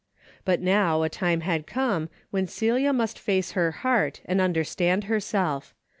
But 0.45 0.61
now 0.61 1.03
a 1.03 1.09
time 1.09 1.41
had 1.41 1.67
come 1.67 2.09
when 2.31 2.47
Celia 2.47 2.91
must 2.91 3.19
face 3.19 3.51
her 3.51 3.69
heart 3.69 4.21
ancf 4.27 4.41
under 4.41 4.63
stand 4.63 5.03
herself. 5.03 5.75